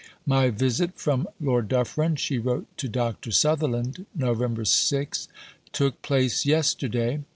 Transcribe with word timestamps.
"My 0.25 0.49
visit 0.49 0.93
from 0.95 1.27
Lord 1.39 1.67
Dufferin," 1.67 2.15
she 2.15 2.39
wrote 2.39 2.65
to 2.77 2.87
Dr. 2.89 3.29
Sutherland 3.29 4.07
(Nov. 4.15 4.67
6), 4.67 5.27
"took 5.73 6.01
place 6.01 6.43
yesterday. 6.43 7.19